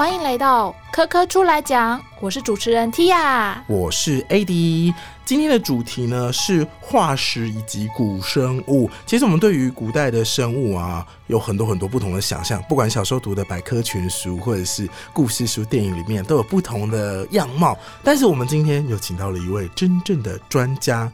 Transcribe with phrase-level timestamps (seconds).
[0.00, 4.94] 欢迎来到科科出来讲，我是主持人 Tia，我是 AD。
[5.26, 8.88] 今天的主题呢是化石以及古生物。
[9.04, 12.62] 其实我们对于古代的生物啊，有很多很多不同的想象。
[12.62, 17.76] 不管小时候读的百科全书，或者是故事书、电影里面，都有不同的样貌。
[18.02, 21.12] 但是我们今天又请到了一位真正的专家。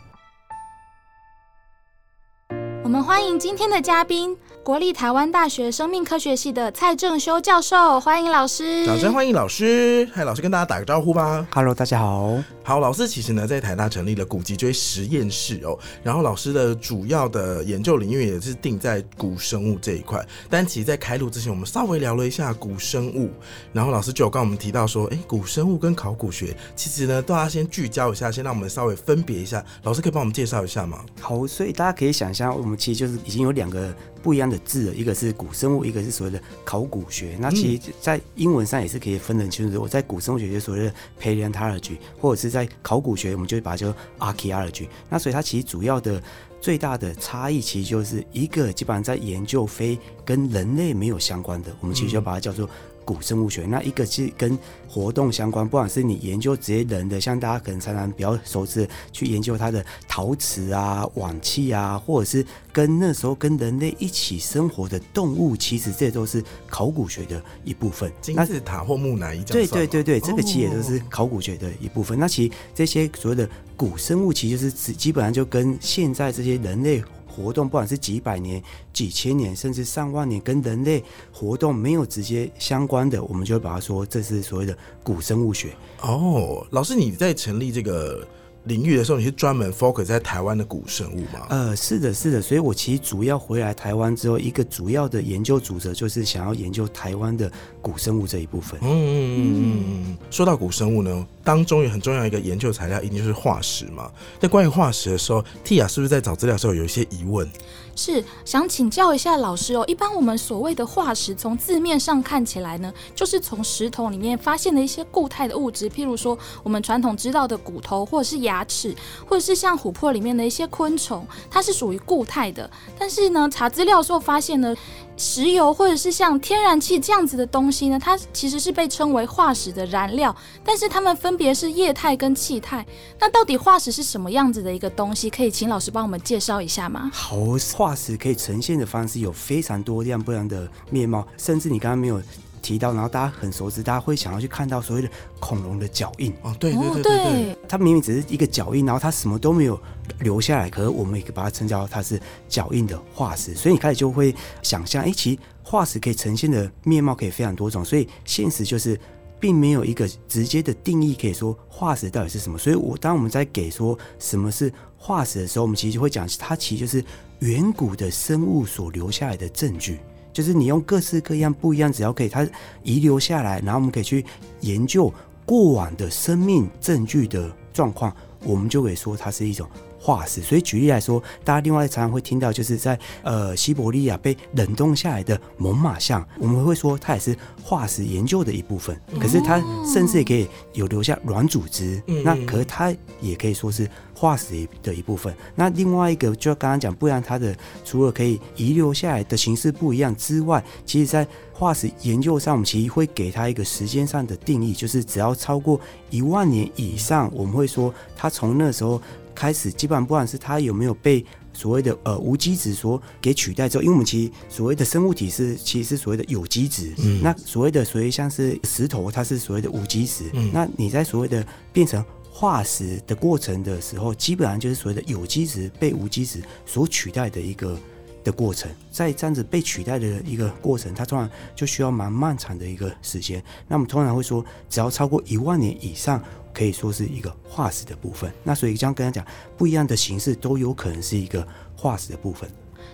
[2.84, 4.37] 我们欢迎今天的嘉宾。
[4.66, 8.84] 国立台湾大学生命科学系的蔡正修教授，欢迎老师！
[8.84, 10.08] 掌声欢迎老师！
[10.12, 11.46] 嗨，老师跟大家打个招呼吧。
[11.54, 12.32] Hello，大家好。
[12.66, 15.79] 好，老师其实呢，在台大成立了古脊椎实验室哦。
[16.02, 20.20] 然后老师的主要的研究领域也是定在古生物这一块。
[20.50, 23.30] 但其实，在开录之前，我们稍微聊了一下古生物。
[23.72, 29.64] 然后老师就有跟我们提到说，哎，古生物跟考古学其实呢，都要先聚焦一下，先让我们稍微分别一下。
[29.85, 31.04] 老师可以帮我们介绍一下吗？
[31.21, 33.94] 好，所以大家可以想象，我们其实就是已经有两个。
[34.22, 37.36] 不一样的字，一个是古生物，一个是所谓的考古学。
[37.38, 39.80] 那其实，在英文上也是可以分得很清楚。
[39.80, 44.88] 我在古生物学就所谓的 paleontology，或者是在考古学，我们就会把它叫 archaeology。
[45.10, 46.22] 那所以它其实主要的
[46.60, 52.68] 最大的差异，其实就是一个基本上在研究非跟人类没有相关的，我们其实就把它叫做。
[53.06, 68.12] 古生物学，那一个是跟活动相关，不管是你研究这些人的，像大家可能常常比较熟知去研究它的陶瓷啊、瓦器啊，或者是跟那时候跟人类一起生活的动物，其实这都是考古学的一部分。
[68.20, 72.18] 金字塔或木乃伊，对对对对，这个其实也都是考古学的一部分。
[72.18, 77.02] 那其实这些所谓的古生物，其实就是基基本上就跟现在这些人类。
[77.36, 78.62] 活动不管是几百年、
[78.94, 85.74] 几千年，甚至上万年，跟人类活动没有直接相关的，我们就会把它说这是所谓的古生物学。
[86.00, 88.26] 哦，老师，你在成立这个
[88.64, 91.46] 领域的时候，你是专门 focus 在台湾的古生物吗？
[91.50, 92.40] 呃，是的，是的。
[92.40, 97.52] 所以我其实主要回来台湾之后，一个主要的研究主责就是想要研究台湾的
[97.86, 98.80] 古生物这一部分。
[98.82, 100.18] 嗯嗯嗯嗯。
[100.28, 101.24] 说到古生物呢？
[101.44, 104.10] 当中有很重要一个研究材料，一定就是化石嘛。
[104.41, 107.48] 在关于化石的时候，Tia 是不是在找资料的时候有一些疑问？
[107.94, 109.84] 是想请教一下老师哦。
[109.86, 118.92] 一般我们所谓的化石，从字面上看起来呢，就是从石头里面发现的一些固态的物质，譬如说我们传统知道的骨头，或者是牙齿，
[119.25, 122.69] 或者是像琥珀里面的一些昆虫，它是属于固态的。
[122.98, 124.75] 但是呢，查资料的时候发现呢。
[125.16, 132.84] 石油或者是像天然气这样子的东西呢，它其实是被称为化石的燃料，但是它们分别是液态跟气态。
[133.19, 135.31] 那到底化石是什么样子的一个东西？
[135.31, 137.10] 可以请老师帮我们介绍一下吗？
[137.12, 137.37] 好，
[137.75, 142.21] 化石可以呈现的方式有非常多样不一样的面貌，甚至你刚刚没有。
[142.66, 149.81] 提到，然后大家很熟知，大家会想要去看到所谓的恐龙的脚印哦，对对对对对，它明明只是一个脚印，然后它什么都没有
[150.19, 158.99] 留下来，可是我们也可以把它称叫它是脚印的化石，所以你开始就会想象，哎，其实化石可以呈现的面貌可以非常多种，所以现实就是
[159.38, 162.59] 并没有一个直接的定义，可以说化石到底是什么。
[162.59, 167.05] 所以我当我们在给说什么是化石的时候，我们其实就会讲，它其实就是
[167.38, 170.00] 远古的生物所留下来的证据。
[170.36, 172.47] 就是你用各式各样不一样，只要可以它
[172.82, 174.22] 遗留下来，然后我们可以去
[174.60, 175.10] 研究
[175.47, 178.14] 过往的生命证据的状况，
[178.44, 179.66] 我们就可以说它是一种。
[179.98, 188.98] 化石，所以举例来说，大家另外常常会听到，就是在呃西伯利亚被冷冻下来的猛犸象，我们会说它也是化石研究的一部分。
[189.18, 195.34] 可是它甚至也可以有留下软组织，那可是它也可以说是化石的一部分。
[195.54, 205.80] 那另外一个就刚刚讲，不然它的除了可以遗留下来的形式不一样之外，其实在化石研究上，我们其实会给它一个时间上的定义，就是只要超过
[206.10, 209.00] 一万年以上，我们会说它从那时候。
[209.36, 227.78] 开始基本上不管是它有没有被所谓的呃无机质所给取代之后，因为我们其实所谓的生物体是其实是所谓的有机质，嗯，那所谓的所谓像是石头，它是所谓的无机质，嗯，那你在所谓的变成化石的过程的时候，基本上就是所谓的有机质被无机质所取代的一个。
[228.26, 233.40] 的过程，在这样子被取代的一个过程，它通常就需要蛮漫长的一个时间。
[233.69, 236.20] 那我们通常会说，只要超过一万年以上，
[236.52, 238.28] 可以说是一个化石的部分。
[238.43, 239.25] 那所以，这样跟他讲，
[239.56, 241.46] 不一样的形式都有可能是一个
[241.76, 242.50] 化石的部分。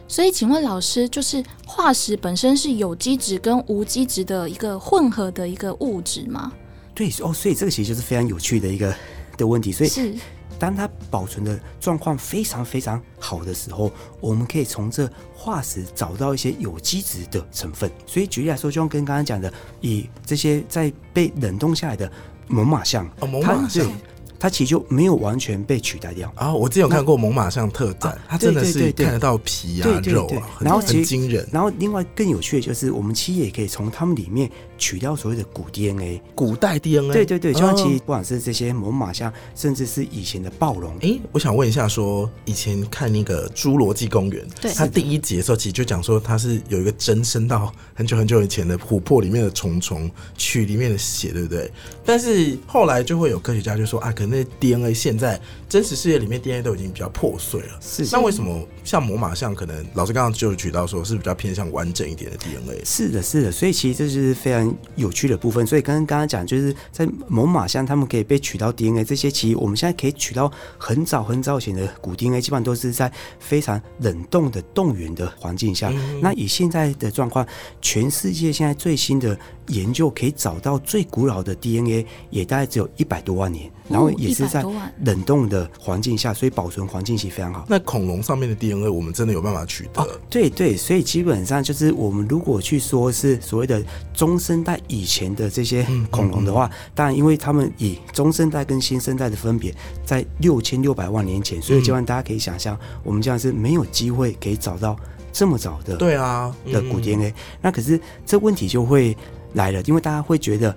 [0.07, 6.53] 所以，请问老师，就是化石本身是有机质跟无机质的一个混合的一个物质吗？
[6.95, 8.95] 对哦，所以这个其实就是非常有趣的一个
[9.39, 9.73] 的问题。
[9.73, 10.15] 所以是。
[10.63, 17.91] 当它保存的状况非常非常好的时候，我们可以从这化石找到一些有机质的成分。
[18.07, 22.09] 所以举例来说，就像跟刚刚讲的，以这些在被冷冻下来的
[22.47, 23.91] 猛犸象，哦，猛犸象，
[24.39, 26.33] 它其实就没有完全被取代掉。
[26.37, 31.45] 啊，我之前有看过猛犸象特展，它真的是看得到皮啊肉啊，然后很惊人。
[31.51, 34.49] 然后另外更有趣的就是，我们其实也可以从它们里面
[34.83, 36.21] 取掉所谓的古 DNA。
[36.35, 51.71] 古代 DNA，对对对，就像其哦实不管是这些猛犸象，甚至是以前的暴龙，诶，我想问一下说以前看那个《侏罗纪公园》，对它第一集的时候，其实就讲说它是有一个真伸到很久很久以前的琥珀里面的虫虫，取里面的血，对不对？
[52.05, 57.79] 但是后来就会有科学家就说啊，可能那 DNA 现在真实世界里面 DNA 都已经比较破碎了。
[57.81, 62.85] 是那为什么像猛犸象，可能老师刚刚就有举到说是比较偏向完整一点的 DNA？
[62.85, 65.67] 是的，是的，所以其实这就是非常有趣的部分。
[65.67, 75.93] 所以刚刚刚刚讲，就是在猛犸象，他们可以被取到 DNA，这些其实我们现在可以取到很早很早以前的古 DNA，基本上都是在非常冷冻的冻源的环境下。
[76.21, 77.47] 那以现在的状况，
[77.81, 79.39] 全世界现在最新的
[79.69, 84.65] 研究可以找到最古老的 DNA，也大概只有一百多万年，然后也是在
[85.05, 87.65] 冷冻的环境下，所以保存环境其实非常好。
[87.69, 90.03] 那恐龙上面的 DNA，我们真的有办法取得？
[90.03, 93.83] 哦，对对，所以基本上就是我们如果去说是所谓的
[94.13, 99.75] 中生代以前的这些恐龙的话，当然因为他们以中生代跟新生代的分别
[100.05, 104.97] 在六千六百万年前，所以基本上大家可以想象，我们这样是没有机会可以找到
[105.33, 107.33] 这么早的对啊，的古 DNA。
[107.61, 109.17] 那可是这问题就会
[109.55, 110.75] 来了，因为大家会觉得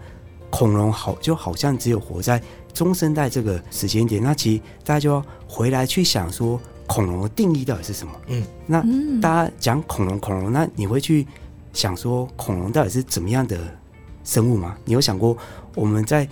[0.49, 2.41] 恐龙好就好像只有活在
[2.73, 8.13] 中生代这个时间点，那其实大家就要回来去想说，恐龙的定义到底是什么？
[8.27, 11.25] 嗯，那嗯大家讲恐龙，恐龙，那你会去
[11.73, 13.57] 想说恐龙到底是怎么样的
[14.23, 14.77] 生物吗？
[14.85, 15.37] 你有想过
[15.73, 16.27] 我们在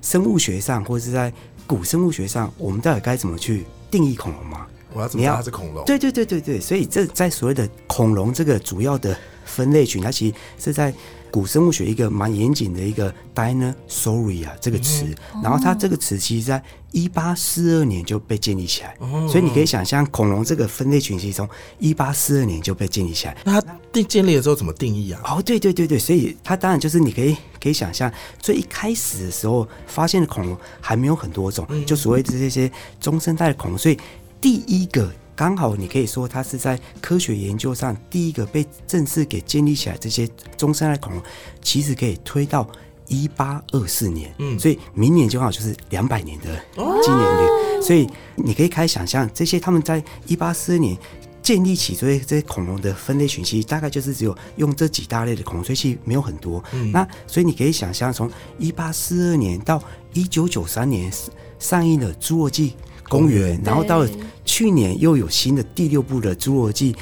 [0.00, 1.32] 生物学上，或者是在
[1.66, 4.66] 古生物学上，我们到底该怎么去定义恐龙吗？
[4.94, 5.84] 我要怎么知道它是恐龙？
[5.84, 10.92] 对对对对对，所以这在所谓的恐龙这个主要的分类群，它其实是在
[11.32, 15.06] 古生物学一个蛮严谨的一个 dinosauria 这个词，
[15.42, 19.26] 然后它这个词其实在一八四二年就被建立起来，哦。
[19.26, 21.48] 所以你可以想象恐龙这个分类群其实从
[21.78, 23.36] 一八四二年就被建立起来。
[23.44, 25.22] 那它定建立了之后怎么定义啊？
[25.24, 32.70] 哦，对对对对，所以它当然就是你可以可以想象，最一开始的时候发现的恐龙还没有很多种，就所谓的这些
[33.00, 33.98] 中生代的恐龙，所以
[34.38, 41.22] 第一个刚好你可以说它是在科学研究上第一个被正式给建立起来这些中生代恐龙，
[41.60, 42.68] 其实可以推到
[43.08, 46.56] 一八二四年，嗯所以明年就刚好就是两百年的
[47.02, 50.96] 纪念日，所以你可以开始想象这些他们在一八四二年。
[51.42, 56.62] 建立起这些这些恐龙的分类群，其实大概就是只有用这几大类的恐龙，所以其实没有很多。
[56.92, 58.30] 那所以你可以想象，从
[58.60, 59.82] 一八四二年到
[60.12, 61.12] 一九九三年
[61.58, 62.74] 上映的《侏罗纪
[63.12, 64.06] 公园》，然后到
[64.42, 66.96] 去年又有新的第六部的《侏罗纪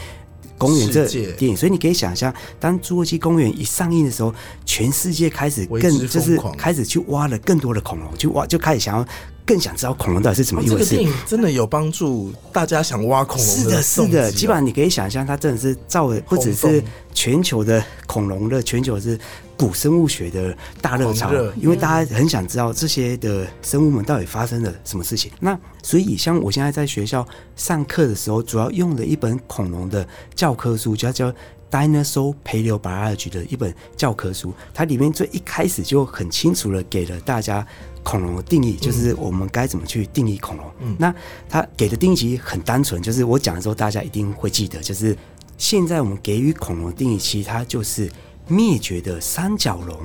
[0.58, 4.34] 公园》这电影，所以你可以想象，当《侏罗纪公园》一上映的时候，
[4.66, 9.06] 全世界开始更就是开始去挖了更多的恐龙，去挖就开始想要
[9.46, 10.82] 更想知道恐龙到底是怎么一回事。
[10.82, 16.82] 哦这个电影真的有帮助大家想挖恐龙是的，是的，基本上你可以想象，它真的是造了不只是
[17.14, 19.18] 全球的恐龙的，全球是
[19.60, 25.30] 古生物学的大热潮因为大家很想知道这些的生物们到底发生了什么事情。
[25.38, 27.26] 那所以，像我现在在学校
[27.56, 31.30] 上课的时候，主要用的一本恐龙的教科书，叫叫。
[31.70, 37.64] Dinosaur Paleobiology 的一本教科书，它里面最一开始就很清楚的给了大家
[38.02, 40.66] 恐龙的定义，就是我们该怎么去定义恐龙。
[40.98, 41.14] 那
[41.48, 45.16] 它给的定义其实很单纯，就是我讲的时候大家一定会记得，就是
[45.58, 48.10] 现在我们给予恐龙的定义，其实它就是
[48.50, 49.96] 灭绝的三角龙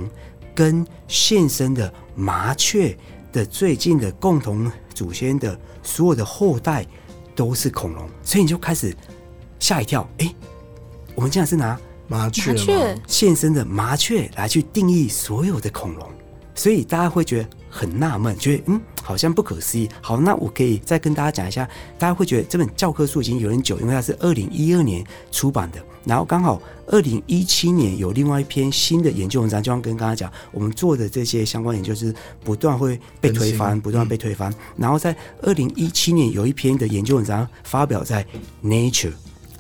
[0.54, 2.96] 跟现身的麻雀
[3.34, 6.86] 的最近的共同祖先的所有的后代
[7.36, 8.96] 都是恐龙，所以你就开始
[9.60, 10.34] 吓一跳，诶，
[11.16, 11.78] 我们竟然是拿
[12.08, 12.60] 麻雀吗？
[12.60, 13.02] 麻雀。
[13.08, 16.08] 现身的麻雀来去定义所有的恐龙，
[16.54, 19.90] 所以大家会觉得很纳闷，觉得嗯好像不可思议。
[20.02, 21.68] 好，那我可以再跟大家讲一下，
[22.00, 38.26] 大家会觉得这本教科书已经有点久，因为它是二零一二年出版的，然后刚好二零一七年有另外一篇新的研究文章，就像跟刚才讲，我们做的这些相关研究是不断会被推翻，不断被推翻，然后在二零一七年有一篇的研究文章发表在
[38.64, 39.14] Nature。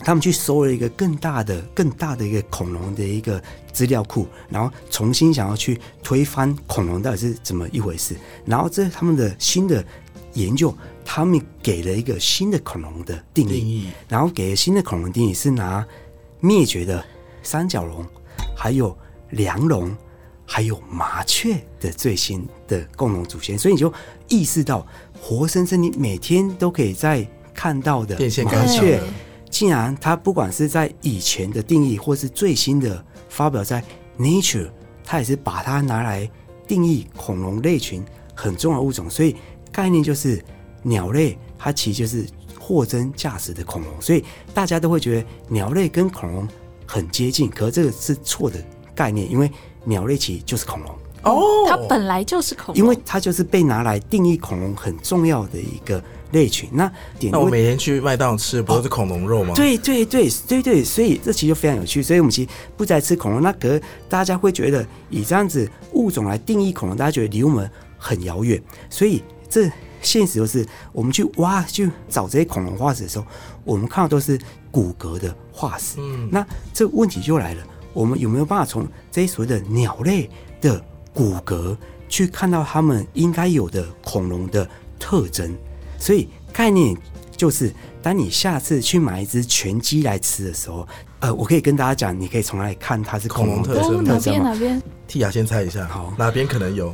[0.03, 3.41] 他们去搜了一个更大的、更大的一个恐龙的一个
[3.73, 8.15] 资料库，然后重新想要去推翻恐龙到底是怎么一回事。
[8.45, 9.83] 然后这是他们的新的
[10.33, 10.71] 研究，
[11.03, 15.83] 他们给了一个新的恐龙的定义，定义然后给了新的恐龙定义是拿
[16.45, 17.03] 灭绝的
[17.41, 18.05] 三角龙，
[18.55, 18.95] 还有
[19.31, 19.95] 梁龙，
[20.45, 23.91] 还有麻雀的最新的共同祖先，所以你就
[24.27, 24.85] 意识到，
[25.19, 29.01] 活生生你每天都可以在看到的麻雀，
[29.49, 33.83] 竟然它不管是在以前的定义，或是最新的发表在
[34.19, 34.69] Nature，
[35.03, 36.29] 它也是把它拿来
[36.67, 39.35] 定义恐龙类群很重要的物种，所以
[39.71, 40.43] 概念就是
[40.83, 42.27] 鸟类它其实就是
[42.65, 46.48] 货真价实的恐龙，所以大家都会觉得鸟类跟恐龙
[46.88, 48.57] 很接近，可是这个是错的
[48.95, 49.51] 概念，因为
[49.84, 50.89] 鸟类其实就是恐龙。
[51.22, 56.67] 哦，它本来就是恐龙，因为它就是被拿来定义恐龙很重要的一个类群。
[56.74, 62.01] 那点那我位每天去麦当劳吃不都是恐龙肉吗？，对对对对对，所以这其实就非常有趣。
[62.01, 68.60] 所以我们其实不再吃恐龙，那可是大家会觉得以这样子物种来定义恐龙，大家觉得离我们很遥远。
[68.89, 69.72] 所以这
[70.05, 73.25] 现实就是，我们去挖去找这些恐龙化石的时候，
[73.63, 74.39] 我们看到都是
[74.71, 75.95] 骨骼的化石。
[75.97, 80.29] 嗯，那这问题就来了，我们有没有办法从这些所谓的鸟类
[80.62, 80.81] 的
[81.13, 81.75] 骨骼
[82.07, 84.69] 去看到它们应该有的恐龙的
[85.00, 85.53] 特征？
[85.97, 86.95] 所以概念
[87.35, 90.88] 就是，当你下次去买一只全鸡来吃的时候，
[91.19, 94.41] 呃，我可以跟大家讲，你可以从哪里看它是恐龙特征哦哪特征吗？
[94.41, 94.81] 边哪边？
[95.07, 96.93] 蒂亚先猜一下，好哪边可能有？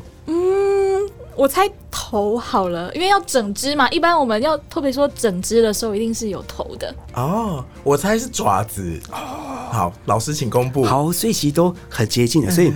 [1.35, 6.93] 我猜头好了，因为要整只嘛，一般我们要特别说整只的时候，一定是有头的。
[7.13, 8.99] 哦，我猜是爪子。
[9.09, 12.73] 好，老师请公布。，好，所以其实都很接近的，所以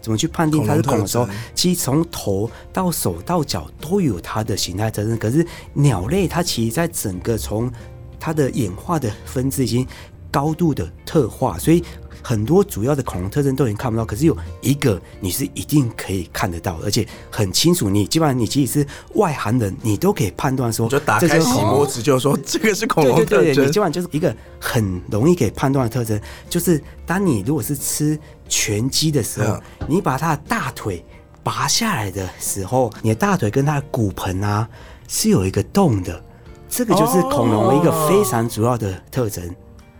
[0.00, 5.16] 怎么去判定它是恐龙的时候其实从头到手到脚都有它的形态特征。
[5.16, 7.70] 可是鸟类它其实在整个从
[8.18, 9.86] 它的演化的分支已经
[10.30, 11.84] 高度的特化，所以
[12.22, 14.04] 很多主要的恐龙特征都已经看不到。
[14.04, 17.90] 可是有一个你是一定可以看得到，而且很清楚。
[17.90, 23.72] 你基本上你即使是外行人，你都可以判断说，就打这就是恐龙开洗摸纸就说这个是恐龙特对对对，你。
[23.72, 31.04] 基本上就是一个很容易可以判断的特征，就是当你如果是吃全鸡的时候，你把它的大腿
[31.42, 34.68] 拔下来的时候，你的大腿跟它的骨盆啊
[35.08, 36.22] 是有一个洞的，
[36.68, 39.42] 这个就是恐龙一个非常主要的特征。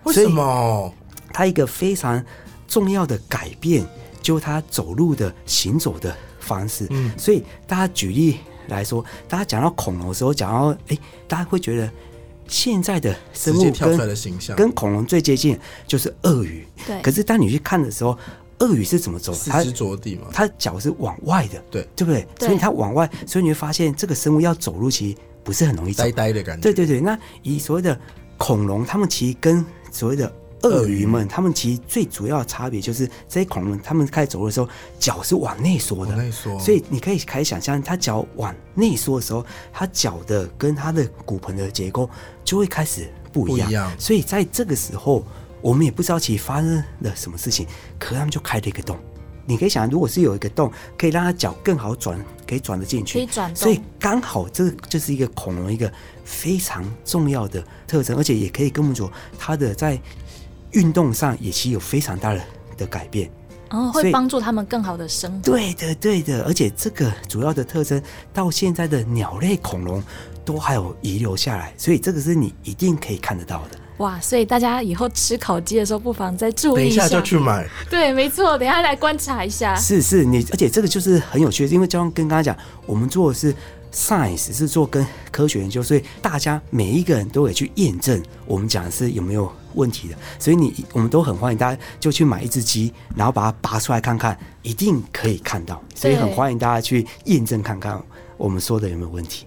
[0.05, 0.93] 为什么？
[1.33, 2.23] 它一个非常
[2.69, 3.85] 重要的改变，
[4.21, 6.87] 就是它走路的行走的方式。
[6.91, 11.91] 嗯所以大家举例来说，大家讲到恐龙的时候，讲到哎，大家会觉得
[12.49, 16.67] 现在的生物跟的形象，跟恐龙最接近就是鳄鱼。
[16.87, 18.17] 对可是当你去看的时候，
[18.59, 19.33] 鳄鱼是怎么走？
[19.49, 20.29] 它四肢着地嘛。
[20.33, 22.27] 它脚是往外的，对对不对？
[22.39, 26.12] 对所以它往外，所以你会发现这个生物要走路其实不是很容易走呆。
[26.12, 26.62] 呆的感觉。
[26.62, 27.99] 对对对，那以所谓的
[28.39, 36.16] 恐龙，它们其实跟所谓的鳄鱼们，它们其实最主要的差别就是这些恐龙，它们开始走路的时候，脚是往内缩的。
[36.16, 42.09] 内缩，所以你可以开始想象，它脚往内缩的时候，它脚的跟它的骨盆的结构
[42.45, 43.71] 就会开始不一样。
[43.71, 45.25] 一样所以在这个时候，
[45.61, 47.66] 我们也不知道其实发生了什么事情，
[47.99, 48.99] 可他们就开了一个洞。
[49.45, 52.16] 你可以想，如果是有一个洞，可以让它脚更好转，
[52.47, 55.92] 可以转得进去，可以转所以刚好这就是一个恐龙一个
[56.25, 60.00] 非常重要的特征，而且也可以跟我们说，它的在
[60.73, 62.41] 运动上也其实有非常大的
[62.76, 63.31] 的改变。
[63.71, 65.38] 哦，所以会帮助他们更好的生活。
[65.43, 68.02] 对的，对的，而且这个主要的特征
[68.33, 70.02] 到现在的鸟类恐龙
[70.45, 73.79] 都还有遗留下来，所以这个是你一定可以看得到的。
[73.97, 77.02] 哇，所以大家以后吃烤鸡的时候，不妨再注意一下。
[77.02, 77.67] 等一下就去买。
[77.88, 79.75] 对，没错，等一下来观察一下。
[79.76, 83.55] 是是，你而且这个就是很有趣的，因为就像跟刚刚讲，我们做的是
[83.91, 90.17] science，是做跟科学研究，所以大家每一个人都得去验证我们讲的是有没有问题的。
[90.38, 95.83] 所以你我们都很欢迎大家就去买一只鸡，然后把它拔出来看看，一定可以看到。
[95.95, 98.02] 所以很欢迎大家去验证看看
[98.37, 99.47] 我们说的有没有问题。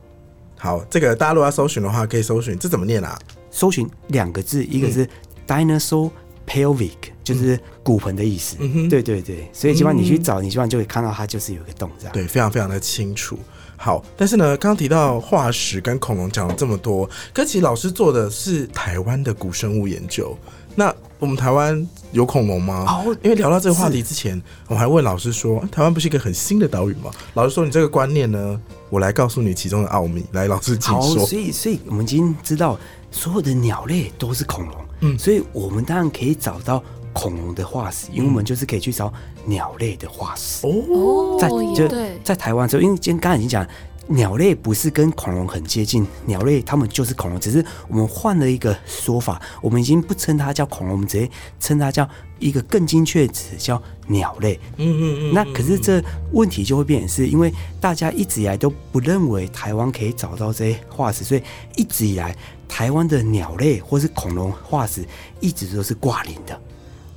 [0.58, 3.18] 好，这个大家如果要搜寻的话，可以搜寻这怎么念啊？
[3.52, 5.08] 搜寻两个字，一个是
[5.48, 6.10] dinosaur
[6.48, 6.92] pelvic，
[7.24, 8.56] 就是骨盆的意思。
[8.60, 12.14] 嗯对对对，所以基本上你去找，你基本上就会看到它就是有一个洞这样。
[12.14, 13.38] 对，非常非常的清楚。
[13.78, 20.38] 好，但是呢，刚刚提到化石跟恐龙讲了这么多，可其实老师做的是台湾的古生物研究。
[20.78, 22.86] 那我们台湾有恐龙吗？
[22.88, 27.10] 哦因为聊到这个话题之前，我还问老师说，台湾不是一个很新的岛屿吗？
[27.34, 30.26] 老师说，你这个观念呢，我来告诉你其中的奥秘。
[30.34, 31.26] 来，老师请好，说。
[31.26, 32.78] 所以所以我们已经知道
[33.10, 39.14] 所有的鸟类都是恐龙，嗯所以我们当然可以找到恐龙的化石，因为我们就是可以去找
[39.46, 40.68] 鸟类的化石。
[40.68, 43.66] 哦，在就对，在台湾的时候，因为今天刚才已经讲，
[44.08, 54.60] 鸟类不是跟恐龙很接近，鸟类它们就是恐龙，只是我们换了一个说法，我们已经不称它叫恐龙，我们直接称它叫一个更精确的词叫鸟类。
[54.78, 56.00] 嗯嗯嗯那可是这
[56.34, 61.42] 问题就会变成是，因为大家一直以来都不认为台湾可以找到这些化石，所以
[61.76, 62.36] 一直以来
[62.68, 65.04] 台湾的鸟类或是恐龙化石
[65.40, 66.62] 一直都是挂零的，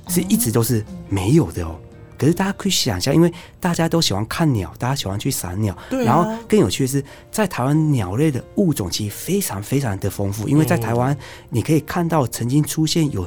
[0.07, 1.75] 是一直都是没有的哦。
[2.19, 6.05] 可是大家可以想象，因为大家都喜欢看鸟，大家喜欢去赏鸟，对啊。
[6.05, 11.17] 然后更有趣的是，在台湾鸟类的物种其实非常非常的丰富，因为在台湾
[11.49, 13.25] 你可以看到曾经出现有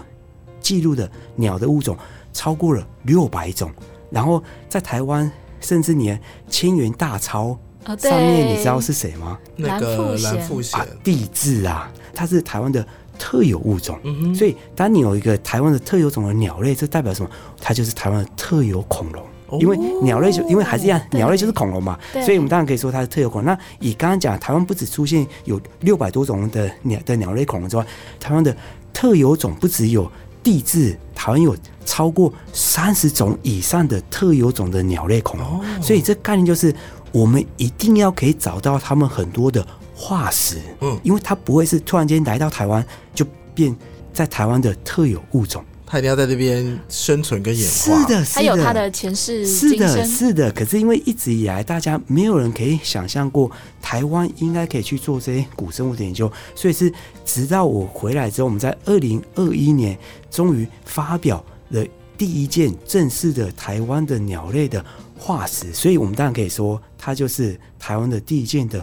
[0.60, 1.96] 记录的鸟的物种
[2.34, 3.72] 超过了六百种，
[4.10, 5.30] 然后在台湾
[5.60, 7.58] 甚至连千元大钞
[7.98, 9.38] 上面你知道是谁吗？
[9.56, 12.86] 那个蓝腹啊鹇，，地质啊，它是台湾的
[13.18, 13.98] 特有物种。
[14.04, 17.30] 嗯哼，所以，当你有一个台湾的特有种的鸟类，这代表什么？
[17.60, 19.22] 它就是台湾的特有恐龙。
[19.22, 23.52] 哦因为鸟类就因为还是一样，鸟类就是恐龙嘛，所以我们当然可以说它是特有恐龙。
[23.52, 27.86] 那以刚刚讲，台湾不止出现有六百多种的鸟的鸟类恐龙之外，
[28.18, 28.56] 台湾的
[28.94, 30.10] 特有种不只有
[30.42, 31.54] 地质，台湾有
[31.84, 35.60] 超过三十种以上的特有种的鸟类恐龙。
[35.60, 36.74] 哦所以这概念就是，
[37.10, 39.66] 我们一定要可以找到它们很多的
[40.02, 43.74] 化石，嗯因为它不会是突然间来到台湾就变
[44.12, 45.64] 在台湾的特有物种。
[45.86, 47.72] 它一定要在这边生存跟演化。
[47.72, 50.50] 是，的，是还有它的前世是的，今生，是的。
[50.50, 53.48] 可是因为一直以来，大家没有人可以想象过
[53.80, 56.92] 台湾应该可以去做这些古生物的研究，所以是
[57.24, 59.96] 直到我回来之后，我们在二零二一年
[60.30, 61.84] 终于发表了
[62.16, 64.84] 第一件正式的台湾的鸟类的
[65.18, 68.82] 化石，所以我们当然可以说，它就是台湾的第一件的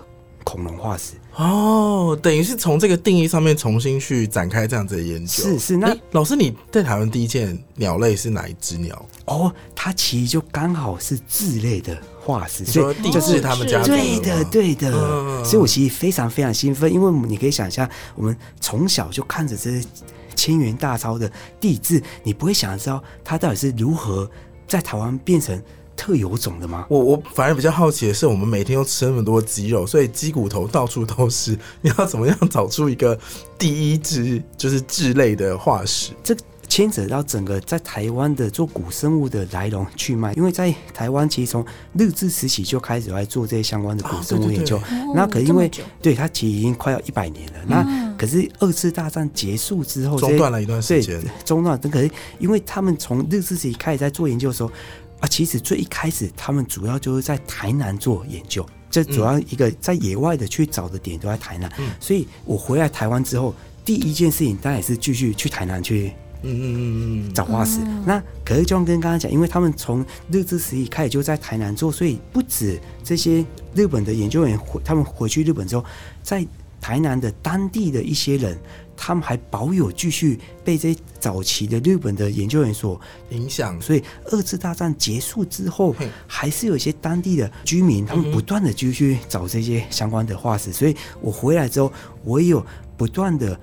[0.50, 1.14] 恐龙化石。
[1.36, 5.44] 哦，等于是从这个定义上面重新去展开这样子的研究。
[5.44, 9.06] 是是那诶老师，你在台湾第一件鸟类是哪一只鸟？
[9.26, 14.92] 哦，它其实就刚好是智类的化石，所以说地质他们家族对的，对的。
[14.92, 19.88] 嗯所以我其实非常非常兴奋，因为你可以想象，我们从小就看着这些
[20.36, 24.30] 千元大钞的地质，你不会想知道它到底是如何
[24.68, 25.62] 在台湾变成
[26.00, 26.86] 特有种的吗？
[26.90, 31.58] 我我反而比较好奇的是，我们每天都吃那么多鸡肉，所以鸡骨头到处都是。
[31.84, 33.20] 你要怎么样找出一个
[33.58, 36.14] 第一只就是质类的化石？
[36.24, 36.34] 这
[36.70, 41.66] 牵扯到整个在台湾的做古生物的来龙去脉，因为在台湾其实从
[41.98, 44.78] 日治时期就开始在做这些相关的古生物研究。
[44.78, 45.70] 哦对哦那可是因为
[46.02, 51.80] 对它其实已经快要一百年了，那可是二次大战结束之后，中断了一段时间，中断。
[51.82, 54.72] 可是因为他们从日治时期开始在做研究的时候，
[55.20, 61.72] 啊，其实最一开始他们主要就是在台南做研究，这主要一个在野外的去找的点都在台南。
[61.78, 67.80] 嗯所以我回来台湾之后，第一件事情当然也是继续去台南去嗯嗯嗯嗯找化石。
[68.06, 73.46] 那可是就像跟刚刚讲，因为他们从日治时期开始就在台南做，所以不止这些
[73.76, 75.84] 日本的研究员回他们回去日本之后，
[76.24, 76.46] 在
[76.80, 78.58] 台南的当地的一些人，
[79.02, 83.80] 他们还保有继续被这些早期的日本的研究员所，嗯，影响。
[83.82, 85.96] 所以二次大战结束之后，
[86.28, 91.92] 还是有一些当地的居民，他们不断的继续找这些相关的化石，所以我回来之后，
[92.26, 92.64] 我也有
[92.98, 93.58] 不断的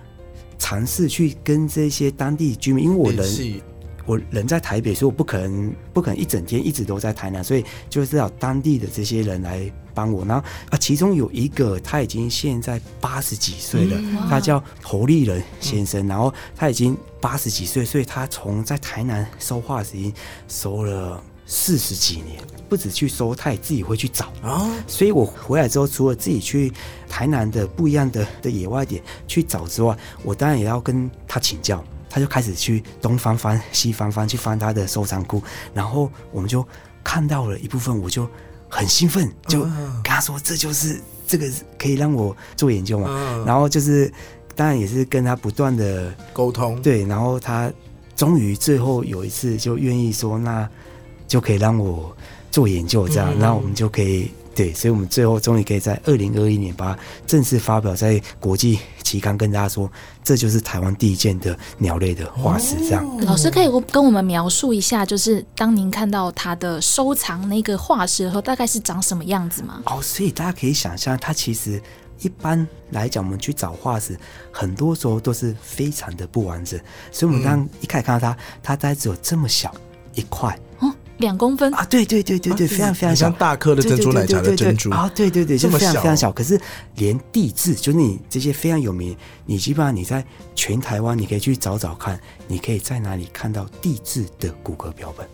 [0.59, 3.61] 尝试去跟这些当地居民，因为我人
[4.07, 10.25] 我人在台北，所以我不可能不可能一整天一直都在台南，所以就是要当地的这些人来帮我。
[10.25, 20.15] 然后啊，其中有一个他已经现在八十几岁了，他叫侯立仁先生，然后他已经八十几岁，所以他从在台南收化石已经
[20.47, 24.33] 收了四十几年，不止去收，他也自己会去找。
[24.41, 26.73] 啊，所以我回来之后，除了自己去
[27.09, 31.85] 台南的不一样的的野外点去找之外，我当然也要跟他请教。
[32.17, 35.43] 他就开始去东翻翻、西翻翻，去翻他的收藏库，
[35.75, 36.67] 然后我们就
[37.05, 38.27] 看到了一部分，我就
[38.71, 41.47] 很兴奋，就跟啊他说：“这就是这个
[41.79, 43.09] 可以让我做研究嘛。
[43.11, 43.45] 嗯。
[43.45, 44.11] 然后就是，
[44.55, 47.71] 当然也是跟他不断的沟通，对，然后他
[48.17, 50.67] 终于最后有一次就愿意说，那
[51.29, 52.17] 就可以让我
[52.51, 53.39] 做研究，这样，嗯。
[53.39, 59.89] 那、我们就可以对，所以我们最后终于可以在二零二一年把它正式发表在国际期刊，跟大家说，
[60.25, 63.05] 这就是台湾第一件的鸟类的化石，这样。
[63.07, 69.83] 哦老师可以跟我们描述一下，就是当您看到它的收藏那个化石的时候，大概是长什么样子吗？
[69.85, 71.79] 哦，所以大家可以想象，它其实
[72.21, 74.19] 一般来讲，我们去找化石，
[74.51, 76.81] 很多时候都是非常的不完整。
[77.13, 79.75] 所以，我们刚一开始看到它，它大概只有这么小
[80.15, 81.85] 一块哦，两公分，啊！
[81.87, 85.11] 对对对对对，非常非常小像，大颗的珍珠奶茶的珍珠啊！
[85.15, 86.33] 对对对，就这么小非常非常小。
[86.33, 86.61] 可是
[86.97, 90.25] 连地质，就是你这些非常有名，你基本上你在
[90.55, 95.27] 全台湾，你可以去找找看，你可以在哪里看到地质的骨骼标本。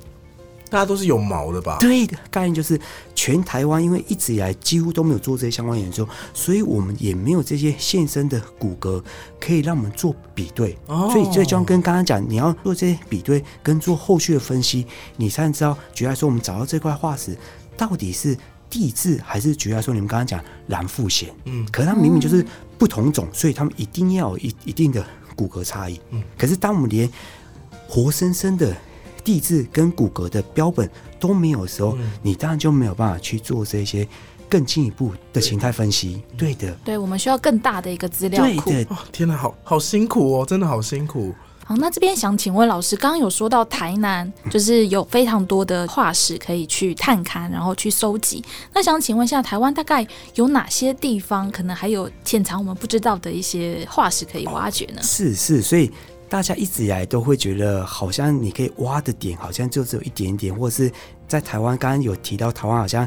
[0.72, 1.76] 大家都是有毛的吧？
[1.78, 2.80] 对的概念就是，
[3.14, 9.02] 全台湾因为一直以来几乎都没有做这些相关研究，所以我们也没有这些现生的骨骼
[9.38, 10.74] 可以让我们做比对。
[10.86, 14.86] 哦所以，所以就像跟刚刚讲，你要做这些比对跟做后续的分析，
[15.18, 17.36] 你才能知道，举例来说，我们找到这块化石
[17.76, 18.34] 到底是
[18.70, 22.42] 地质还是举例来说，你们刚刚讲蓝腹鹇，嗯可是它明明就是
[22.78, 25.04] 不同种，所以它们一定要有一一定的
[25.36, 26.00] 骨骼差异。
[26.12, 27.06] 嗯可是当我们连
[27.86, 28.74] 活生生的
[29.24, 34.06] 地质跟骨骼的标本都没有的时候，嗯你当然就没有办法去做这些
[34.48, 36.22] 更进一步的形态分析。
[36.36, 38.70] 对的，对我们需要更大的一个资料库。
[38.70, 41.34] 对的，哦，天哪，好好辛苦哦，真的好辛苦。
[41.64, 48.44] 好，那这边想请问老师，刚刚有说到台南就是有非常多的化石可以去探勘，然后去收集。
[48.74, 50.04] 那想请问一下，台湾大概
[50.34, 55.00] 有哪些地方可能还有潜藏我们不知道的一些化石可以挖掘呢？
[55.02, 55.88] 是是，所以
[56.32, 60.90] 大家一直以来都会觉得，好像你可以挖的点好像就只有一点点，或者是
[61.28, 63.06] 在台湾，刚刚有提到台湾好像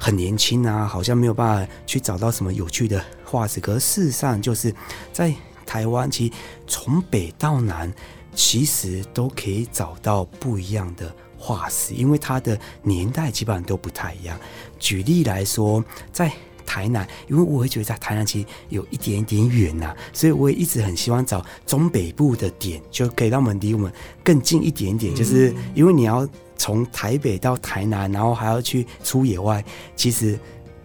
[0.00, 3.60] 很年轻啊，好像没有办法去找到什么有趣的化石。
[3.60, 4.74] 可是事实上，就是
[5.12, 5.34] 在
[5.66, 6.32] 台湾，其实
[6.66, 7.92] 从北到南，
[8.34, 14.34] 其实都可以找到不一样的化石，因为它的年代基本上都不太一样。
[14.78, 16.32] 举例来说，在
[16.66, 23.90] 台南，因为我会觉得在台南其实有一点点远呐、所以我也一直很希望找中北部的点，就可以让我们离我们
[24.22, 25.14] 更近一点点。
[25.14, 30.38] 就是因为你要从台北到台南，然后还要去出野外，其实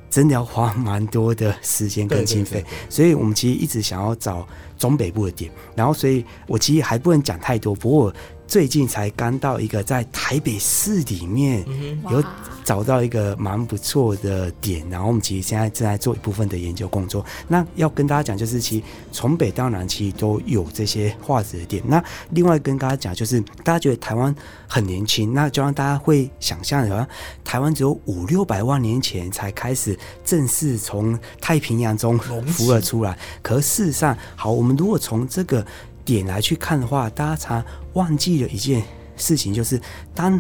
[0.10, 2.64] 真的要花蛮多的时间跟经费。
[2.90, 8.14] 所以我们其实一直想要找中北部的点，然后所以我其实还不能讲太多，不过我
[8.52, 11.66] 最近才刚到一个在台北市里面
[12.10, 12.22] 有
[12.66, 17.26] 找到一个蛮不错的点，然后我们其实现在正在做一部分的研究工作。
[17.48, 21.82] 那要跟大家讲，就是其实从北到南其实都有这些化石的点。
[21.88, 24.36] 那另外跟大家讲，就是大家觉得台湾
[24.68, 27.08] 很年轻，那就让大家会想象，好像
[27.46, 33.18] 台湾只有五六百万年前才开始正式从太平洋中隆浮了出来。
[33.42, 35.66] 可事实上，好，我们如果从这个
[36.06, 38.84] 点来去看的话，大家常忘记了一件
[39.16, 39.80] 事情，就是
[40.14, 40.40] 当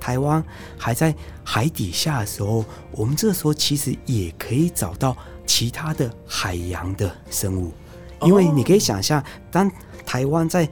[0.00, 0.42] 台湾
[0.76, 7.72] 还在海底下的时候，我们这时候其实也可以找到其他的海洋的生物，
[8.22, 9.70] 因为你可以想象，当
[10.04, 10.68] 台湾在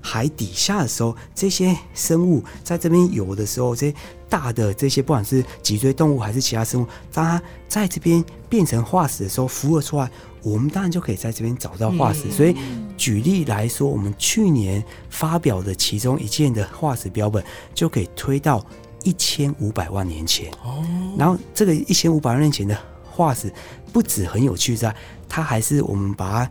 [0.00, 3.96] 海底下的时候，这些生物在这边游的时候，这些
[4.28, 10.10] 大的这些不管是脊椎动物还是其他生物，当它在这边变成化石的时候浮了出来，
[10.42, 12.30] 我们当然就可以在这边找到化石。
[12.30, 12.56] 所以
[12.96, 18.64] 举例来说，我们去年发表的其中一件的化石标本，就可以推到
[19.02, 20.50] 一千五百万年前。
[20.62, 20.84] 哦，
[21.18, 23.52] 然后这个一千五百万年前的化石，
[23.92, 24.94] 不止很有趣在，
[25.28, 26.50] 它还是我们把它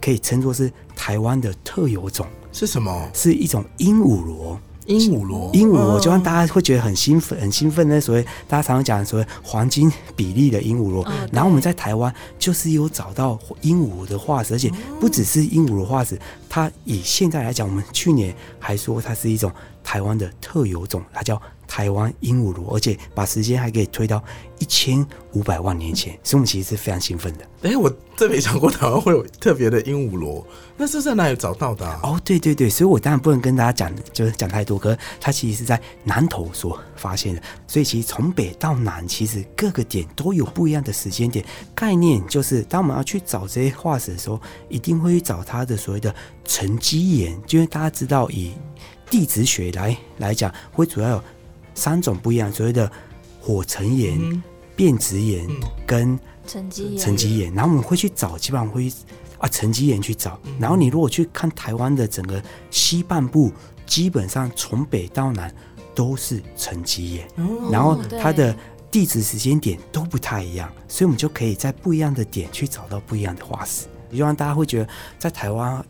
[0.00, 2.26] 可以称作是台湾的特有种，
[2.58, 3.10] 是什么？
[3.12, 4.58] 是一种鹦鹉螺。
[4.86, 11.04] 鹦鹉螺，鹦鹉螺哦就让大家会觉得很兴奋，很兴奋的所谓大家常常讲的所谓黄金比例的鹦鹉螺。
[11.08, 24.22] 嗯然后我们在台湾就是有找到鹦鹉螺的化石，而且不只是鹦鹉螺化石，它以现在来讲，我们去年还说它是一种台湾的特有种，它叫台湾鹦鹉螺，而且把时间还可以推到
[24.58, 27.46] 一千五百万年前，所以我们其实是非常兴奋的。
[27.62, 31.98] 哎、我真没想过台湾会有特别的鹦鹉螺，那是在哪里找到的、啊？
[32.02, 34.78] 哦，对对对，所以我当然不能跟大家讲，就是讲太多。
[34.78, 41.44] 可是它其实是在南头所发现的，所以其实从北到南，其实各个点都有不一样的时间点。
[41.74, 48.52] 概念就是，当我们要去找这些化石的时候，一定会去找它的所谓的沉积岩，因为大家知道以
[49.10, 51.24] 地质学来来讲，会主要有
[51.76, 52.90] 三种不一样，所谓的
[53.40, 54.42] 火成岩、嗯。
[54.74, 55.60] 变质岩嗯。
[55.86, 56.98] 跟沉积岩。
[56.98, 58.92] 沉积岩，然后我们会去找，基本上会
[59.38, 60.40] 啊沉积岩去找。
[60.58, 63.52] 然后你如果去看台湾的整个西半部，
[63.86, 65.54] 基本上从北到南
[65.94, 68.54] 都是沉积岩，哦然后它的
[68.90, 75.84] 地质时间点都不太一样，所以我们就可以在不一样的点去找到不一样的化石，希望大家会觉得在台湾。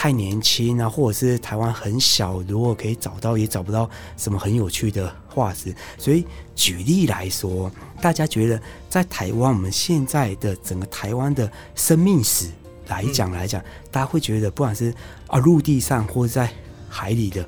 [0.00, 3.86] 太年轻啊，或者是台湾很小，如果可以找到，也找不到
[4.16, 5.74] 什么很有趣的化石。
[5.98, 8.58] 所以举例来说，大家觉得
[8.88, 12.46] 在台湾，我们现在的整个台湾的生命史
[12.88, 14.90] 来讲来讲，大家会觉得不管是
[15.26, 16.50] 啊陆地上或者在
[16.88, 17.46] 海里的，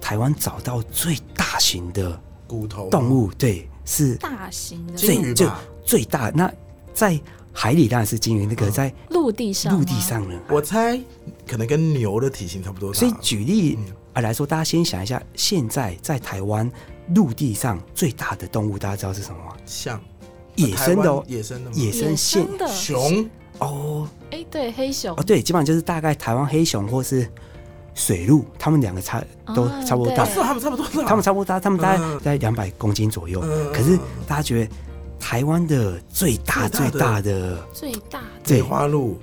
[0.00, 5.48] 台湾找到最大型的骨头动物，对，是大型的最就最
[5.84, 6.32] 最大。
[6.34, 6.52] 那
[6.92, 7.16] 在
[7.52, 8.92] 海里当然是鲸鱼，那个嗯在
[9.26, 10.38] 陆地上陆地上呢？
[10.48, 11.00] 我猜
[11.48, 12.94] 可能跟牛的体型差不多。
[12.94, 16.70] 所以举例嗯啊来说，大家先想一下，现在在台湾
[17.16, 19.52] 陆地上最大的动物，大家知道是什么吗？
[19.66, 20.00] 像。
[20.54, 23.28] 野生的哦，野生的野生野现熊？
[23.58, 24.08] 哦。
[24.30, 25.12] 哎，对，黑熊。
[25.16, 27.28] 哦，对，基本上就是大概台湾黑熊或是
[27.94, 29.22] 水鹿，它们两个差
[29.54, 30.24] 都啊差不多大。
[30.24, 32.20] 对，是啊他们差不多大，它们差不多大，它们大概嗯。
[32.20, 33.40] 在两百公斤左右。
[33.42, 33.72] 嗯。
[33.72, 34.70] 可是大家觉得
[35.28, 38.26] 台湾的最大最最大的最大的。
[38.44, 39.18] 对梅花鹿、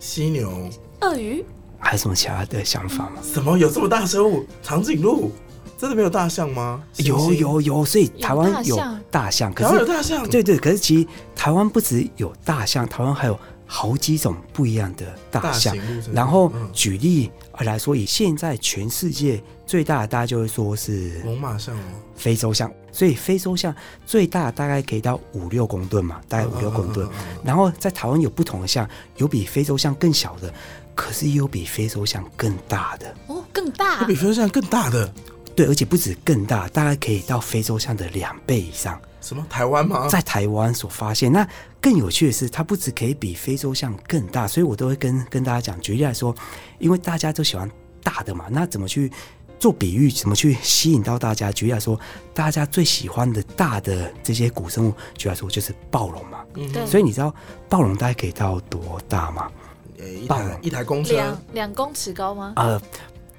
[0.00, 0.68] 犀牛，
[1.00, 1.44] 鳄鱼，
[1.78, 3.22] 还有什么其他的想法吗？
[3.22, 3.56] 什么？
[3.56, 4.44] 有这么大生物？
[4.64, 5.30] 长颈鹿？
[5.78, 6.82] 真的没有大象吗？
[6.96, 8.76] 有有有，所以台湾有
[9.12, 15.76] 大象可是有大象，对对，可是其实台湾不只有大象，台湾还有好几种不一样的大大象
[16.12, 16.68] 然后嗯。
[16.72, 21.80] 举例来说，以现在全世界最大的，大家就会说是猛犸象哦，
[22.16, 27.08] 非洲象，所以非洲象最大大概可以到五六公吨嘛，大概五六公吨。
[27.44, 28.88] 然后在台湾有不同的象，
[29.18, 30.52] 有比非洲象更小的，
[30.94, 33.14] 可是也有比非洲象更大的。
[33.28, 35.12] 哦，更大那比非洲象更大的
[35.54, 39.00] 对，而且不止更大，大概可以到非洲象的两倍以上。
[39.24, 40.06] 什么台湾吗？
[40.08, 41.32] 在台湾所发现。
[41.32, 41.46] 那
[41.80, 46.34] 更有趣的是，它不止可以比非洲象更大，所以我都会跟跟大家讲，举例来说，
[46.78, 47.68] 因为大家都喜欢
[48.02, 49.10] 大的嘛，那怎么去
[49.58, 51.50] 做比喻，怎么去吸引到大家？
[51.50, 51.98] 举例来说，
[52.34, 56.44] 大家最喜欢的大的这些古生物，举例来说就是暴龙嘛。
[56.54, 57.34] 对所以你知道
[57.68, 59.50] 暴龙大概可以到多大吗？
[59.98, 62.52] 呃一台一台公车两两公尺高吗？
[62.56, 62.80] 呃，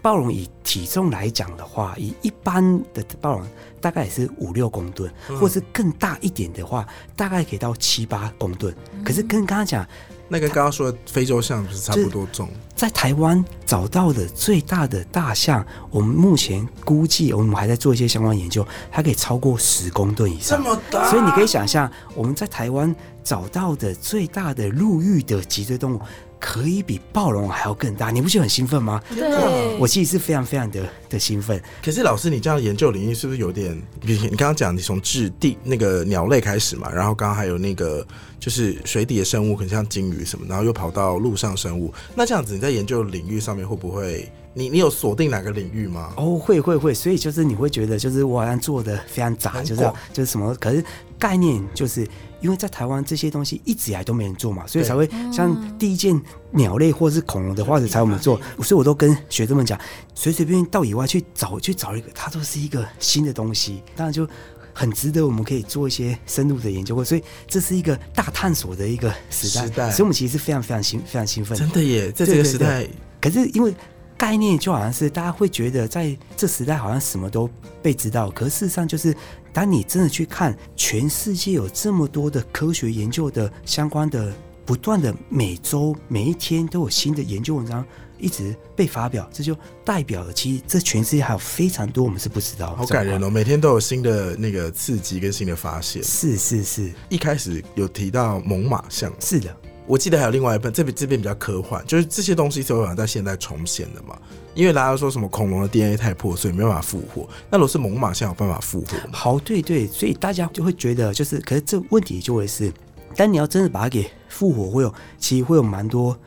[0.01, 3.45] 暴龙以体重来讲的话，以一般的暴龙
[3.85, 8.75] 大概也是五六公吨，或是更大一点的话，大概可以到七八公吨。
[9.03, 9.85] 可是跟刚刚讲，
[10.27, 12.49] 那个刚刚说的非洲象不是差不多重？
[12.75, 20.59] 在台湾找到的最大的大象，我们目前估计，我们还在做一些相关研究，它可以超过十公吨以上。
[20.89, 22.93] 大所以你可以想象，我们在台湾
[23.23, 26.01] 找到的最大的陆域的脊椎动物，
[26.45, 29.01] 可以比暴龙还要更大，你不觉得很兴奋吗？
[29.09, 31.59] 对，我其实是非常非常的的兴奋。
[31.83, 33.75] 可是老师，你这样的研究领域是不是有点？
[33.99, 38.05] 比如你刚刚讲，你从质地那个鸟类开始嘛，然后刚刚还有那个
[38.39, 41.91] 就是水底的生物，很像鲸鱼什么，然后又跑到陆上生物。
[42.13, 44.31] 那这样子你在研究领域上面会不会？
[44.57, 46.13] 你你有锁定哪个领域吗？
[46.15, 49.81] 哦，会会会，所以就是你会觉得，就是我好像做的非常杂，就是
[50.13, 50.81] 就是什么，可是
[51.19, 52.07] 概念就是
[52.41, 56.19] 因为在台湾这些东西一直以来都没人做嘛，所以才会像第一件
[56.51, 59.79] 鸟类或是恐龙的化石才我们做，所以我都跟学生们讲，
[60.13, 64.27] 随随便便到野外去找去找一个，它都是一个新的东西，当然就。
[64.77, 69.89] 很值得我们可以做一些深入的研究，所以这是一个大探索的一个时代，时代。
[69.89, 71.57] 所以我们其实是非常非常兴非常兴奋。
[71.57, 71.63] 的。
[71.63, 72.85] 真的耶，在这个时代，
[73.21, 73.73] 可是因为
[74.17, 77.49] 概念就好像是大家会觉得在这时代好像什么都
[77.81, 79.15] 被知道，可是事实上就是
[79.55, 84.33] 当你真的去看全世界有这么多的科学研究的相关的，
[84.65, 87.85] 不断的每周每一天都有新的研究文章
[88.17, 92.75] 一直被发表，这就代表了其实这全世界还有非常多我们是不知道的。
[92.75, 93.29] 好感人哦！
[93.29, 96.03] 每天都有新的那个刺激跟新的发现。
[96.03, 99.55] 是是是一开始有提到猛犸象，是的，
[99.87, 104.19] 我记得还有另外一本，这边这边比较科幻，就是这些东西是有办法在现在重现的嘛？
[104.55, 107.27] 因为大家说什么恐龙的 DNA 太破碎，没办法复活。
[107.51, 108.97] 那如果是猛犸象有办法复活？
[109.11, 112.71] 好，对对，所以大家就会觉得，就是，可是这问题就会是，
[113.15, 116.17] 但你要真的把它给复活，会有其实会有蛮多、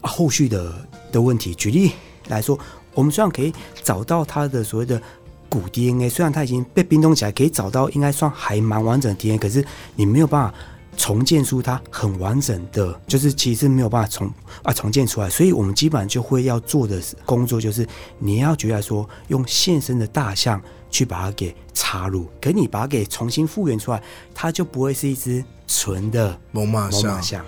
[0.00, 0.74] 后续的
[1.12, 1.54] 的问题。
[1.54, 1.92] 举例
[2.28, 2.58] 来说，
[2.94, 5.00] 我们虽然可以找到它的所谓的
[5.48, 10.54] 古 DNA，虽然它已经被冰冻起来，可以找到应该算还蛮完整的 DNA，可是你没有办法。
[10.96, 17.86] 重建出它很完整的，就是其实没有办法重啊重建出来，所以我们基本上就会要做的工作就是，
[18.18, 24.02] 你要觉得说，用现生的大象去把它给插入，可你把它给重新复原出来，
[24.34, 27.44] 它就不会是一只纯的猛犸猛象犸，象。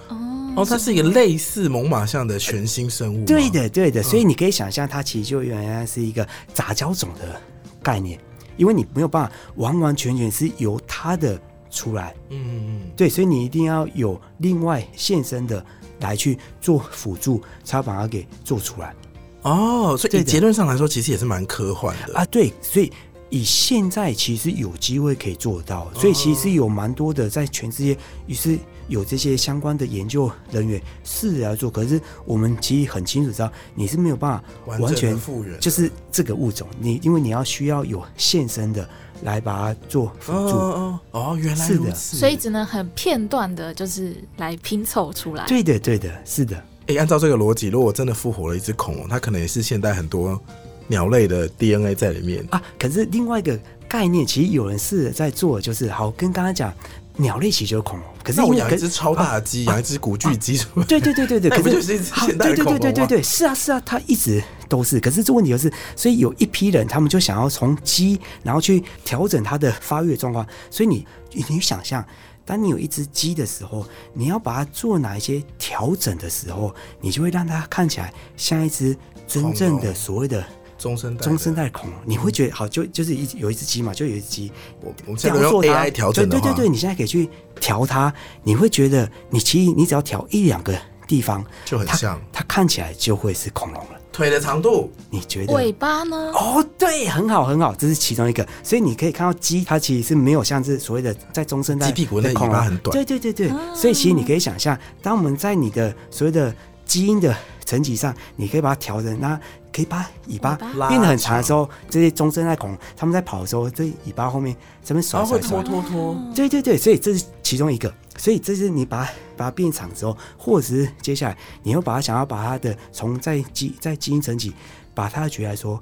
[0.56, 3.24] 哦，它是一个类似猛犸象的全新生物吗。
[3.26, 7.40] 对的，对的，所以你可以想象，它其实就原来是一个杂交种的
[7.82, 8.18] 概念，
[8.56, 11.38] 因为你没有办法完完全全是由它的
[11.76, 15.64] 出来，嗯，嗯嗯，对，所以你一定要有另外现身的
[16.00, 18.94] 来去做辅助，才把它给做出来
[19.42, 22.14] 哦，所以结论上来说，其实也是蛮科幻的。
[22.18, 22.24] 啊。
[22.24, 22.90] 对，所以
[23.28, 34.44] 以现在其实有机会可以做到，所以其实有蛮多的在全世界于是有这些相关的研究人员试着来做，可是我们其实很清楚知道，你是没有办法
[34.78, 38.88] 完全复原就是这个物种，你因为你要需要有现身的
[39.22, 40.56] 来把它做辅哦助。
[40.56, 42.16] 哦哦，原来是的如此。
[42.16, 45.44] 所以只能很片段的，就是来拼凑出来。
[45.46, 46.56] 对的，对的，是的。
[46.88, 50.40] 哎、按照这个逻辑，如果真的复活了一只恐龙，它可能也是现代很多
[50.86, 52.46] 鸟类的 DNA 在里面。
[52.50, 56.72] 啊，可是另外一个概念，其实有人试着在做，就是好跟刚刚讲，
[57.16, 60.84] 鸟类其实就是恐龙，可是那我养一只超大的鸡，养一只古巨鸡，什么？
[60.84, 65.00] 对对对对对，那 可不就是一只好现代的对对恐龙吗对对对对，是啊是啊，它一直都是。
[65.00, 70.46] 可是这问题就是，所以有一批人，他们就想要从鸡，然后去调整它的发育状况。
[70.70, 72.04] 所以你你你想象，
[72.44, 80.44] 当你有一只鸡的时候，你要把它做哪一些调整的时候，你就会让它看起来像一只真正的所谓的
[80.86, 81.98] 中生代中生代恐龙。
[82.04, 88.12] 你会觉得好，就就是一有一只鸡嘛，就有一只鸡，我我们现在用它 AI 调整的，对对对对，你现在可以去调它，
[88.44, 90.72] 你会觉得你其实你只要调一两个
[91.08, 93.90] 地方，就很像它看起来就会是恐龙了。
[94.12, 94.90] 腿的长度。
[95.10, 95.52] 你觉得？
[95.52, 96.16] 尾巴呢？
[96.34, 98.46] 哦，对，很好很好，这是其中一个。
[98.62, 106.54] 所以你可以看到鸡，它其实是没有像是所谓的在中生代鸡屁股那的恐龙尾巴很短对对对对，所以其实你可以想象，当我们在你的所谓的
[106.86, 109.38] 基因的层级上，你可以把它调整，那
[109.70, 110.54] 可以把尾巴
[110.88, 117.92] 变得很长的时候，这些中生代恐龙他们在跑的时候，这尾巴后面这边甩甩甩拖，拖拖，对对对，所以这是其中一个。
[118.16, 124.54] 所以这是你把它把它变长之后，或者是接下来你又把它想要把它的从在基在基因层级，
[124.94, 125.78] 把它举来说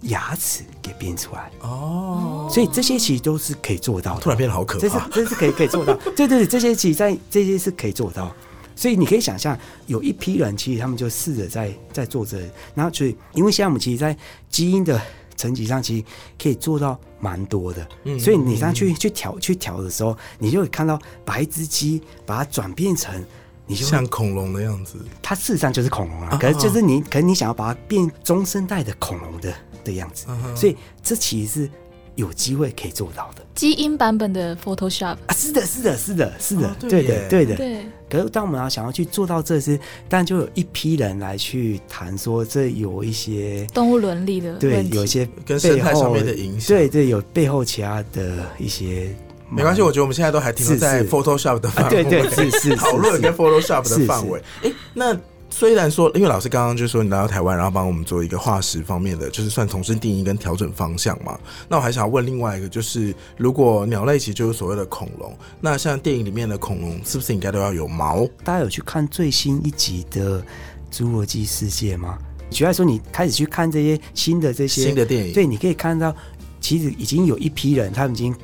[0.00, 4.20] 牙齿给变出来，哦，所以这些其实都是可以做到的。
[4.20, 4.96] 突然变得好可怕这是。
[5.12, 8.34] 这是可以可以做到，对对对，这些其实在这些是可以做到。
[8.76, 12.38] 所以你可以想象，有一批人其实他们就试着在在做这
[12.76, 14.16] 后所以因为现在我们其实，在
[14.48, 15.00] 基因的
[15.34, 16.04] 层级上，其实
[16.40, 17.88] 可以做到蛮多的。
[18.04, 23.24] 嗯所以你上去去调去调的时候，你就会看到把一只鸡把它转变成，
[23.66, 29.52] 你就像恐龙的样子，它事实上就是恐龙啊啊，可是就是你可是你想要把它变中生代的恐龙的
[29.84, 31.70] 的样子，所以这其实是
[32.16, 35.34] 有机会可以做到的基因版本的 Photoshop，啊！
[35.34, 37.56] 是的，是的，是的，是的，哦对对的，对的。
[37.56, 46.76] 对，可是当我们要想要去做到这些，当然就有一批人来去谈说，这有一些动物伦理的对有一些跟生态上面的影响。
[46.76, 49.14] 对对，有背后其他的一些
[49.48, 54.42] 没关系，我觉得我们现在都还停留在 Photoshop 的范啊，围，对对是是是 讨论跟 Photoshop 的范围。
[54.62, 55.16] 哎，那
[55.58, 61.40] 虽然说，因为老师刚刚就说你来到台湾，然后帮我们做一个化石方面的，就是算重新定义跟调整方向嘛。
[61.66, 68.26] 那我还想要问另外一个，就是如果鸟类其实就是所谓的恐龙，那像电影里面的恐龙，是不是应该都要有毛？
[68.44, 70.42] 大家有去看最新一集的
[70.92, 72.18] 《侏罗纪世界》吗？
[72.50, 76.14] 举例来说，你开始去看这些新的这些新的电影，对，你可以看到，
[76.60, 78.36] 其实已经有一批人，他们已经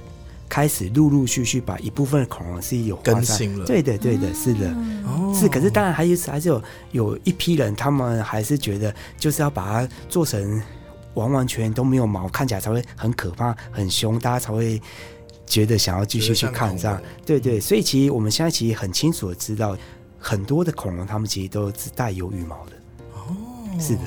[0.53, 3.65] 开始陆陆续续把一部分的恐龙是有更新了。
[3.65, 4.69] 对的，对的，是的。
[5.07, 5.35] 哦。
[5.35, 10.63] 是，可是当然还有还是有有一批人，他们还是觉得就是要把它做成
[11.15, 14.79] 完完全全都没有毛，看起来才会很可怕、很凶，大家才会
[15.47, 17.01] 觉得想要继续去看这样。
[17.25, 19.35] 对对，所以其实我们现在其实很清楚的。
[19.35, 19.75] 知道，
[20.19, 20.71] 很多的。
[20.73, 22.73] 恐龙它们其实都是带有羽毛的。
[23.15, 23.35] 哦，
[23.81, 24.03] 是的。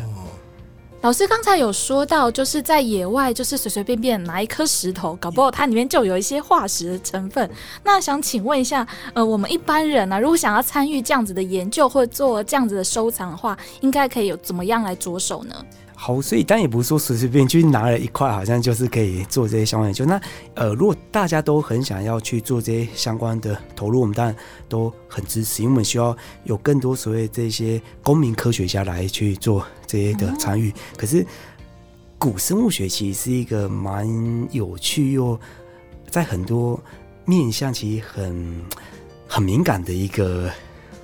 [1.05, 7.47] 老师刚才有说到，就是在野外，就是随随便便拿一颗石头，搞不好它里面就有一些化石的成分。
[7.83, 15.53] 那想请问一下，呃，我们一般人呢、如果想要参与这样子的研究或做这样子的收藏的话，应该可以有怎么样来着手呢？
[15.97, 20.05] 好，所以但也不是说随随便便去拿了一块，好像就是可以做这些相关研究。
[20.05, 20.21] 那
[20.53, 24.35] 呃，如果大家都很想要去做这些相关的投入，我们当然
[24.67, 30.73] 都很支持，因为我们需要有更多所谓这些公民科学家来去做这些的参与。
[30.97, 31.25] 可是
[32.19, 34.07] 古生物学其实是一个蛮
[34.51, 35.39] 有趣又
[36.09, 36.79] 在很多
[37.25, 38.61] 面向其实很
[39.27, 40.51] 很敏感的一个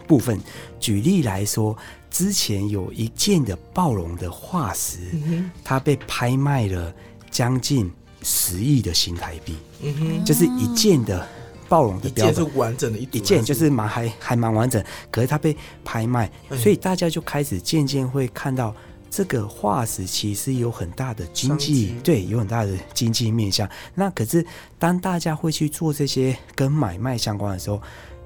[0.08, 0.40] 部分。
[0.80, 1.76] 举例来说，
[2.12, 6.94] 之前有一件的暴龙的化石，嗯它被拍卖了
[7.32, 7.90] 将近
[8.22, 11.26] 十亿的新台币，嗯哼，就是一件的
[11.70, 12.36] 暴龙的一标本。
[12.36, 18.76] 件是完整的一一件就是蛮还还蛮完整，可是它被拍卖，嗯所以大家就开始渐渐会看到
[19.10, 23.68] 这个化石其实有很大的经商济，对，有很大的经济面向。
[23.96, 24.46] 那可是
[24.78, 27.82] 当大家会去做这些跟买卖相关的时候，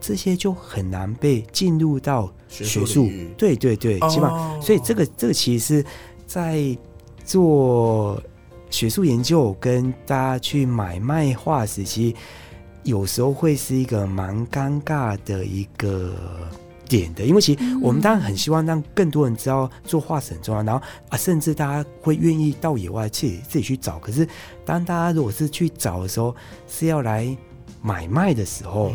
[0.05, 5.85] 这些就很难被进入到学学术对对对，基本上哦所以这个这个其实是
[6.27, 6.77] 在
[7.23, 8.21] 做
[8.69, 12.15] 学术研究跟大家去买卖化石，其实
[12.83, 16.13] 有时候会是一个蛮尴尬的一个
[16.87, 23.97] 点的，因为其实我们当然很希望让更多人知道做化石很重要，然后啊，甚至大家会愿意到野外自己自己去找。
[23.97, 24.27] 可是
[24.63, 26.35] 当大家如果是去找的时候，
[26.67, 27.35] 是要来
[27.81, 28.93] 买卖的时候，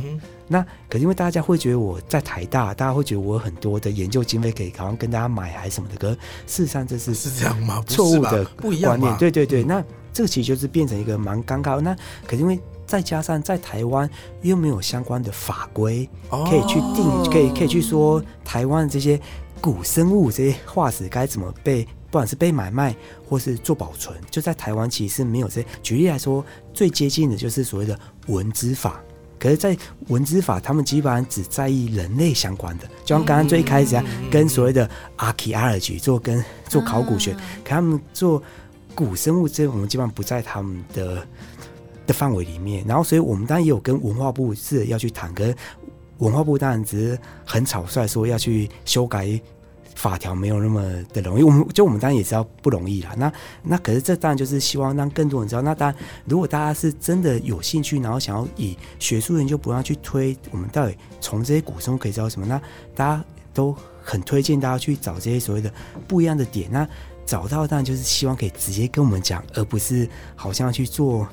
[0.53, 7.81] 那可是因为大家会觉得我在台大，大家会觉得我有很多的研究经费可以好像跟大家买还是什么的，可是事实上这是是这样吗？
[7.87, 9.17] 错误的不一样观念。
[9.17, 11.81] 对对对，嗯那这个其实就是变成一个蛮尴尬。
[11.81, 11.95] 那
[12.27, 14.11] 可是因为再加上在台湾
[14.43, 19.21] 又没有相关的法规，可以去定，哦可以可以去说台湾这些
[19.61, 22.93] 古生物这些化石该怎么被，不管是被买卖
[23.25, 25.65] 或是做保存，就在台湾其实是没有这。
[25.81, 29.01] 举例来说，最接近的就是所谓的文资法。
[29.41, 29.77] 可是，在
[30.09, 38.43] 文字法，他们基本上只在意人类相关的，就像刚刚最一开始啊，跟所谓的 archaeology 做跟做考古学，啊可他们做
[38.95, 41.27] 古生物这，我们基本上不在他们的
[42.07, 42.85] 的范围里面。
[42.87, 45.55] 然后，所以我们当然也有跟文化部是要去谈，跟
[46.19, 49.27] 文化部当然只是很草率说要去修改
[50.01, 50.81] 法条，没有那么
[51.13, 51.43] 的容易。
[51.43, 53.13] 我们就我们当然也知道不容易啦。
[53.19, 53.31] 那
[53.63, 55.61] 那可是这当然就是希望让更多人知道。
[55.61, 62.47] 那当然，如果大家是真的有兴趣，然后想要以学术研究不断去推，我们到底从这些古生物可以知道什么？
[62.47, 62.59] 那
[62.95, 65.71] 大家都很推荐大家去找这些所谓的
[66.09, 66.67] 不一样的点。
[66.73, 66.89] 那
[67.27, 71.29] 找到当然就是希望可以直接跟我们讲，而不是好像去做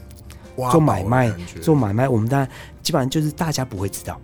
[0.69, 2.09] 做买卖，做买卖。
[2.09, 2.49] 我们当然
[2.83, 4.19] 基本上就是大家不会知道，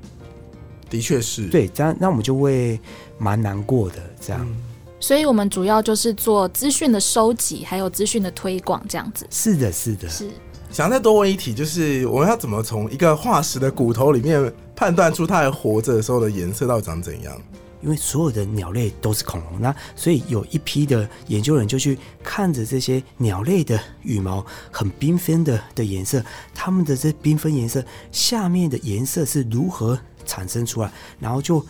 [0.93, 2.79] 的确是，对，这样那我们就会
[3.17, 3.95] 蛮难过的。
[4.21, 4.55] 这样、嗯
[4.99, 9.27] 所以我们主要就是做资讯的收集，还有资讯的推广这样子。
[9.29, 10.29] 是的，是的，是，
[10.71, 17.35] 想再多问一题，就是我们要怎么从一个化石的骨头里面判断出它还活着的时候的颜色到底长怎样？
[17.81, 26.23] 因为所有的鸟类都是恐龙，那所以有一批的研究人就去看着这些鸟类的羽毛很缤纷的的颜色，
[26.55, 31.65] 它们的这缤纷颜色下面的颜色是如何产生出来，然后就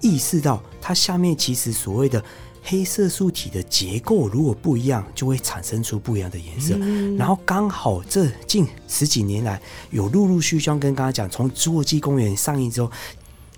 [0.00, 2.22] 意识到它下面其实所谓的。
[2.60, 6.76] 黑色素体的结构如果不一样，就会产生出不一样的颜色。
[7.16, 9.58] 然后刚好这近十几年来，
[9.90, 12.90] 有陆陆续续跟刚刚讲，从《侏罗纪公园》上映之后，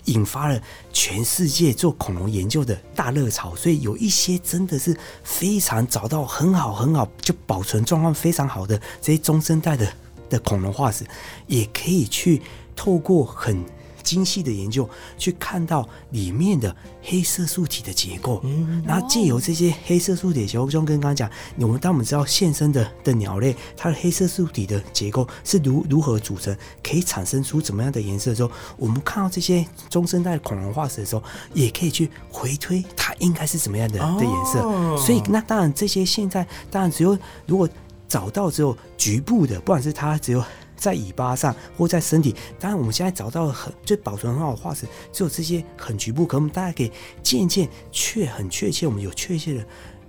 [0.04, 3.56] 引发了全世界做恐龙研究的大热潮。
[3.56, 9.92] 所以有一些真的是非常找到很好很好，就保存状况非常好的这些中生代的
[10.28, 11.04] 的恐龙化石，
[11.48, 12.40] 也可以去
[12.76, 13.64] 透过很。
[14.02, 14.88] 精细的研究
[15.18, 31.22] 去看到里面的黑色素体的结构，嗯，然后借由这些黑色素体结构，就跟刚刚讲，我们当我们知道现生的的鸟类，它的黑色素体的结构是如如何组成，可以产生出怎么样的颜色的时候，我们看到这些中生代恐龙化石的时候，
[31.54, 34.60] 也可以去回推它应该是怎么样的的颜色。
[34.96, 37.68] 所以，那当然这些现在当然只有如果
[38.08, 40.44] 找到只有局部的，不管是它只有。
[40.80, 46.90] 在尾巴上或在身体，当然我们现在找到很就保存很好的化石，只有这些很局部，可我们大家可以
[47.22, 49.64] 渐渐确很确切，我们有确切的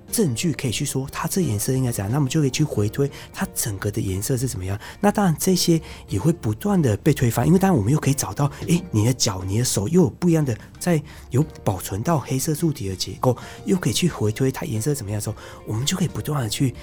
[0.10, 4.80] 证据可以去说它这颜色应该怎样，那我们就可以去回推它整个的颜色是怎么样。
[5.00, 16.74] 那当然这些也会不断的被推翻，因为当然我们又可以找到，哎，你的脚、你的手又有不一样的，在有保存到黑色素体的结构，又可以去回推它颜色怎么样的时候，我们就可以不断的去。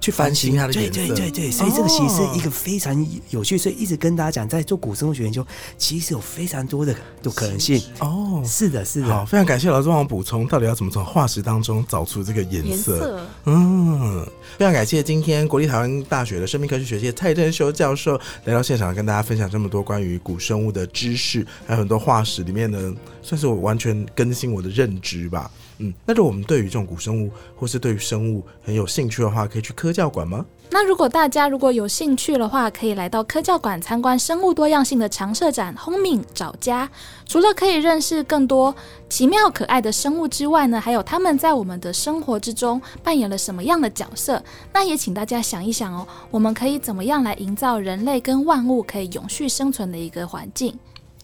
[0.00, 5.44] 去翻新它的颜色，对对对对，所以这个其实是一个非常有趣，所以一直跟大家讲，在做古生物学研究，
[5.76, 7.82] 其实有非常多的的可能性。
[8.00, 9.08] 哦，是的，是的。
[9.08, 13.20] 好，非常感谢老师帮我补充，到底要怎么从化石当中找出这个颜色？
[13.46, 14.24] 嗯，
[14.56, 25.50] 非常感谢今天国立台湾大学的生命科学学系蔡振修教授来到现场，跟大家分享这么多关于古生物的知识，还有很多化石里面呢，算是我完全更新我的认知吧。
[25.78, 30.44] 嗯，那如果我们对于这种古生物，或是对于生物很有兴趣的话，可以去科教馆吗？
[30.68, 36.90] 那如果大家如果有兴趣的话，可以来到科教馆参观生物多样性的常设展“轰敏找家”。
[37.24, 38.74] 除了可以认识更多
[39.08, 44.42] 奇妙可爱的生物之外呢，还有他们在我们的生活之中扮演了什么样的角色？
[44.72, 50.76] 那也请大家想一想哦，我们可以怎么样来营造人类跟万物可以永续生存的一个环境？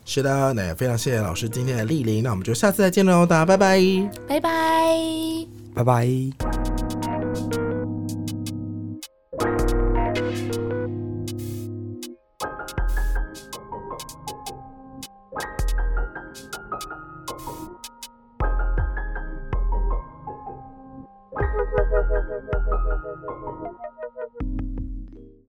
[0.05, 3.81] 是的，那也非常谢谢老师今天的莅临，那我们就下次再见喽，大家拜拜，
[4.29, 4.97] 拜拜，
[5.75, 7.02] 拜拜。